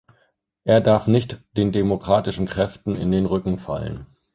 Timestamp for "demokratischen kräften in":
1.71-3.11